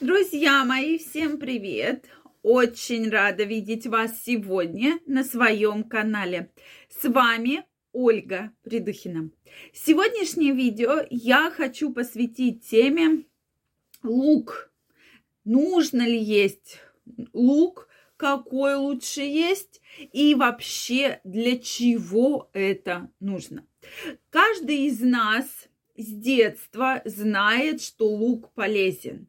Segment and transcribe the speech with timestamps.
[0.00, 2.06] Друзья мои, всем привет!
[2.42, 6.50] Очень рада видеть вас сегодня на своем канале.
[6.88, 9.30] С вами Ольга Придухина.
[9.72, 13.24] Сегодняшнее видео я хочу посвятить теме
[14.02, 14.72] лук.
[15.44, 16.80] Нужно ли есть
[17.32, 17.88] лук?
[18.16, 19.80] Какой лучше есть?
[20.12, 23.64] И вообще для чего это нужно?
[24.30, 25.46] Каждый из нас
[25.96, 29.28] с детства знает, что лук полезен.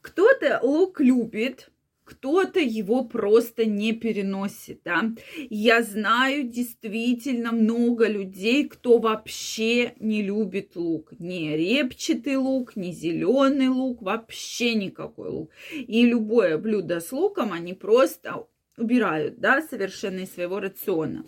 [0.00, 1.70] Кто-то лук любит,
[2.08, 5.12] кто-то его просто не переносит, да.
[5.50, 11.12] Я знаю действительно много людей, кто вообще не любит лук.
[11.18, 15.50] Ни репчатый лук, ни зеленый лук, вообще никакой лук.
[15.72, 18.46] И любое блюдо с луком они просто
[18.78, 21.24] убирают, да, совершенно из своего рациона.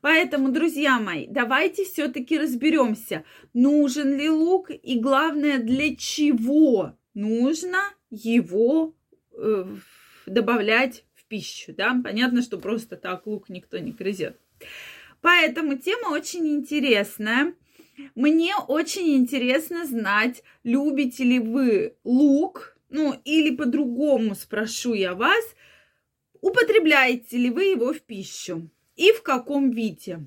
[0.00, 3.24] Поэтому, друзья мои, давайте все-таки разберемся,
[3.54, 7.78] нужен ли лук и главное, для чего нужно
[8.10, 8.94] его
[9.32, 9.64] э,
[10.26, 12.00] добавлять в пищу, да.
[12.02, 14.38] Понятно, что просто так лук никто не грызет.
[15.20, 17.54] Поэтому тема очень интересная.
[18.14, 25.44] Мне очень интересно знать, любите ли вы лук, ну или по-другому спрошу я вас,
[26.40, 30.20] употребляете ли вы его в пищу и в каком виде.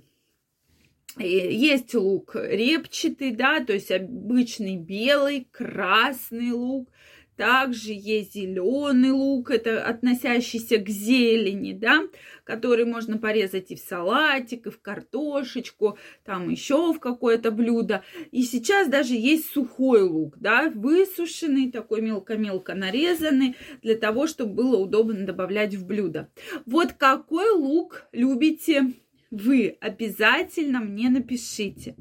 [1.17, 6.90] Есть лук репчатый, да, то есть обычный белый, красный лук,
[7.36, 12.02] также есть зеленый лук, это относящийся к зелени, да,
[12.44, 18.04] который можно порезать и в салатик, и в картошечку, там еще в какое-то блюдо.
[18.32, 24.78] И сейчас даже есть сухой лук, да, высушенный, такой мелко-мелко нарезанный, для того, чтобы было
[24.78, 26.30] удобно добавлять в блюдо.
[26.66, 28.94] Вот какой лук любите
[29.31, 29.77] вы?
[29.79, 31.95] Обязательно мне напишите.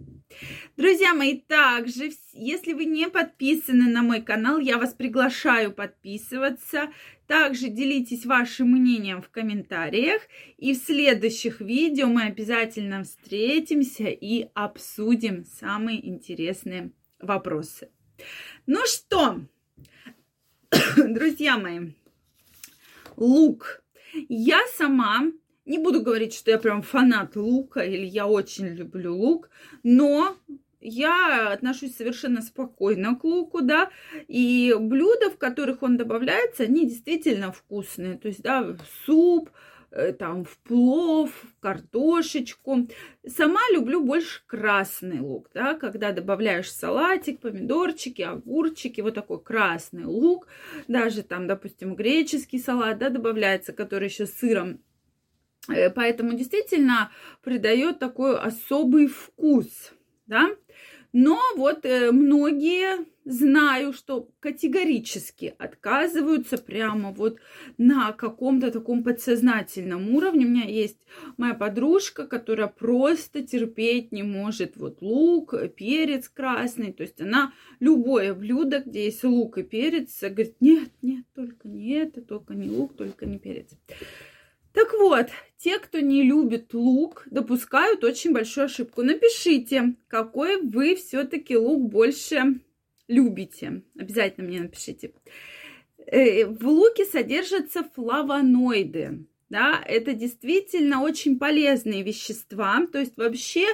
[0.76, 6.92] Друзья мои, также, если вы не подписаны на мой канал, я вас приглашаю подписываться.
[7.26, 10.22] Также делитесь вашим мнением в комментариях.
[10.58, 17.90] И в следующих видео мы обязательно встретимся и обсудим самые интересные вопросы.
[18.66, 19.40] Ну что,
[20.96, 21.92] друзья мои,
[23.16, 23.82] лук.
[24.28, 25.30] Я сама
[25.64, 29.50] не буду говорить, что я прям фанат лука или я очень люблю лук,
[29.82, 30.36] но
[30.80, 33.90] я отношусь совершенно спокойно к луку, да,
[34.28, 38.16] и блюда, в которых он добавляется, они действительно вкусные.
[38.16, 39.50] То есть, да, в суп,
[39.90, 42.88] э, там, в плов, в картошечку.
[43.26, 50.46] Сама люблю больше красный лук, да, когда добавляешь салатик, помидорчики, огурчики, вот такой красный лук,
[50.88, 54.80] даже там, допустим, греческий салат, да, добавляется, который еще сыром
[55.66, 57.10] поэтому действительно
[57.42, 59.92] придает такой особый вкус,
[60.26, 60.50] да.
[61.12, 67.38] Но вот э, многие знаю, что категорически отказываются прямо вот
[67.78, 70.46] на каком-то таком подсознательном уровне.
[70.46, 70.98] У меня есть
[71.36, 76.92] моя подружка, которая просто терпеть не может вот лук, перец красный.
[76.92, 81.90] То есть она любое блюдо, где есть лук и перец, говорит, нет, нет, только не
[81.90, 83.70] это, только не лук, только не перец.
[84.72, 89.02] Так вот, те, кто не любит лук, допускают очень большую ошибку.
[89.02, 92.60] Напишите, какой вы все-таки лук больше
[93.08, 93.82] любите.
[93.98, 95.12] Обязательно мне напишите.
[96.06, 99.26] Э, в луке содержатся флавоноиды.
[99.48, 102.86] Да, это действительно очень полезные вещества.
[102.92, 103.66] То есть вообще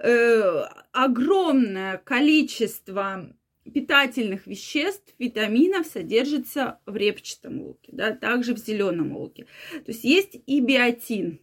[0.00, 3.32] э, огромное количество
[3.72, 9.46] питательных веществ, витаминов содержится в репчатом луке, да, также в зеленом луке.
[9.84, 11.40] То есть есть и биотин,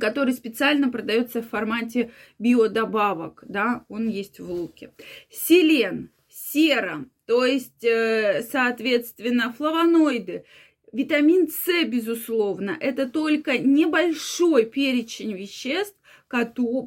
[0.00, 4.92] который специально продается в формате биодобавок, да, он есть в луке.
[5.30, 10.44] Селен, сера, то есть, э, соответственно, флавоноиды,
[10.92, 15.96] витамин С, безусловно, это только небольшой перечень веществ,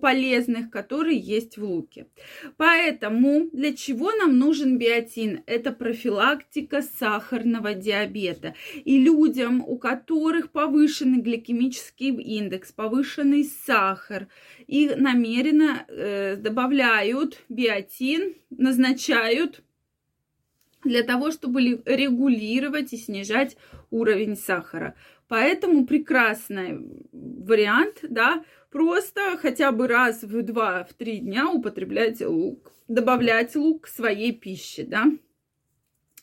[0.02, 2.08] полезных, которые есть в луке.
[2.58, 5.44] Поэтому для чего нам нужен биотин?
[5.46, 8.56] Это профилактика сахарного диабета.
[8.84, 14.28] И людям, у которых повышенный гликемический индекс, повышенный сахар,
[14.66, 19.62] и намеренно э, добавляют биотин, назначают
[20.86, 23.58] для того, чтобы регулировать и снижать
[23.92, 24.96] уровень сахара.
[25.28, 26.80] Поэтому прекрасный
[27.12, 28.44] вариант, да,
[28.76, 32.74] Просто хотя бы раз в два, в три дня употребляйте лук.
[32.90, 35.06] Добавлять лук к своей пище, да.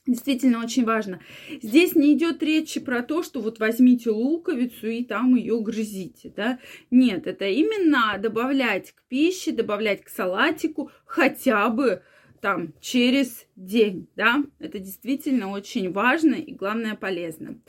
[0.06, 1.22] Действительно очень важно.
[1.62, 6.58] Здесь не идет речи про то, что вот возьмите луковицу и там ее грызите, да.
[6.90, 12.02] Нет, это именно добавлять к пище, добавлять к салатику хотя бы
[12.42, 17.60] там через день, да, это действительно очень важно и, главное, полезно.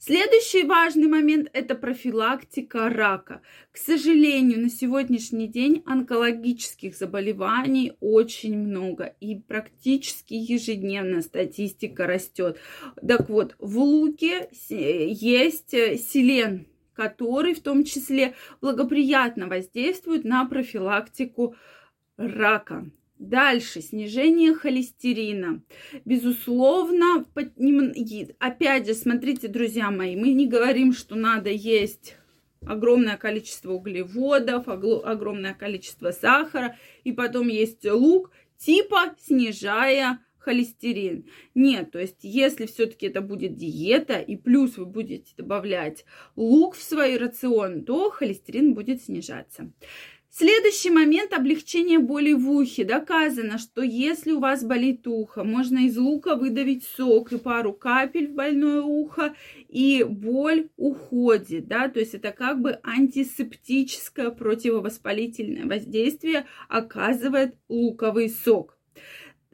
[0.00, 3.42] Следующий важный момент– это профилактика рака.
[3.72, 12.58] К сожалению, на сегодняшний день онкологических заболеваний очень много, и практически ежедневно статистика растет.
[13.06, 21.54] Так вот, в луке есть селен, который в том числе благоприятно воздействует на профилактику
[22.16, 22.90] рака.
[23.18, 25.60] Дальше, снижение холестерина.
[26.04, 27.26] Безусловно,
[28.38, 32.14] опять же, смотрите, друзья мои, мы не говорим, что надо есть
[32.64, 41.26] огромное количество углеводов, огромное количество сахара, и потом есть лук, типа снижая холестерин.
[41.54, 46.04] Нет, то есть если все-таки это будет диета, и плюс вы будете добавлять
[46.36, 49.72] лук в свой рацион, то холестерин будет снижаться.
[50.38, 52.84] Следующий момент облегчения боли в ухе.
[52.84, 58.28] Доказано, что если у вас болит ухо, можно из лука выдавить сок и пару капель
[58.28, 59.34] в больное ухо,
[59.68, 68.77] и боль уходит, да, то есть это как бы антисептическое противовоспалительное воздействие оказывает луковый сок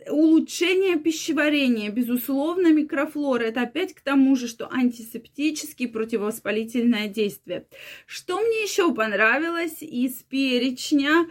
[0.08, 3.44] улучшение пищеварения, безусловно, микрофлора.
[3.44, 7.66] Это опять к тому же, что антисептический противовоспалительное действие.
[8.06, 11.26] Что мне еще понравилось из перечня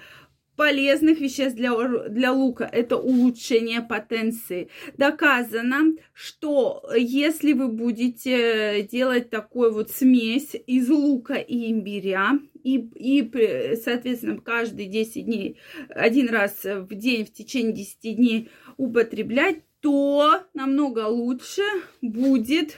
[0.56, 1.72] полезных веществ для,
[2.10, 2.70] для лука.
[2.72, 4.70] Это улучшение потенции.
[4.98, 13.76] Доказано, что если вы будете делать такой вот смесь из лука и имбиря, и, и
[13.84, 15.58] соответственно, каждые 10 дней,
[15.90, 21.62] один раз в день в течение 10 дней употреблять, то намного лучше
[22.02, 22.78] будет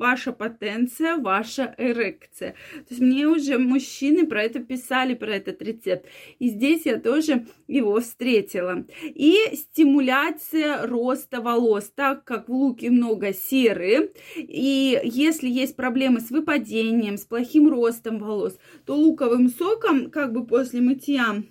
[0.00, 2.54] ваша потенция, ваша эрекция.
[2.72, 6.06] То есть мне уже мужчины про это писали, про этот рецепт.
[6.38, 8.84] И здесь я тоже его встретила.
[9.04, 14.12] И стимуляция роста волос, так как в луке много серы.
[14.36, 20.46] И если есть проблемы с выпадением, с плохим ростом волос, то луковым соком, как бы
[20.46, 21.42] после мытья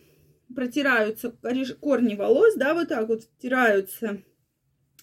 [0.56, 1.32] протираются
[1.80, 4.24] корни волос, да, вот так вот втираются.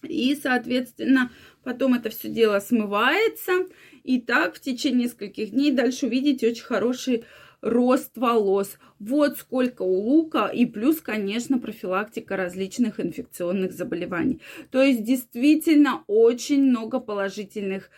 [0.03, 1.31] И, соответственно,
[1.63, 3.67] потом это все дело смывается.
[4.05, 7.25] И так в течение нескольких дней дальше увидите очень хороший
[7.61, 8.79] рост волос.
[8.99, 14.41] Вот сколько у лука и плюс, конечно, профилактика различных инфекционных заболеваний.
[14.71, 17.91] То есть действительно очень много положительных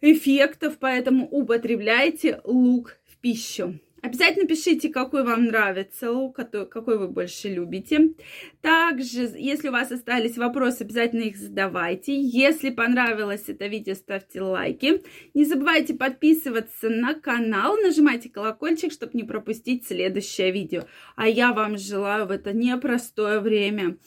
[0.00, 3.78] эффектов, поэтому употребляйте лук в пищу.
[4.06, 8.12] Обязательно пишите, какой вам нравится лук, какой вы больше любите.
[8.60, 12.14] Также, если у вас остались вопросы, обязательно их задавайте.
[12.16, 15.02] Если понравилось это видео, ставьте лайки.
[15.34, 20.84] Не забывайте подписываться на канал, нажимайте колокольчик, чтобы не пропустить следующее видео.
[21.16, 23.98] А я вам желаю в это непростое время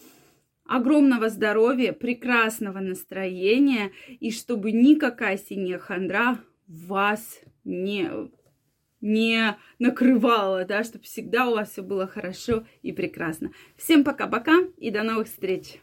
[0.63, 3.91] огромного здоровья, прекрасного настроения
[4.21, 8.09] и чтобы никакая синяя хандра вас не
[9.01, 13.51] не накрывало, да, чтобы всегда у вас все было хорошо и прекрасно.
[13.75, 15.79] Всем пока-пока и до новых встреч!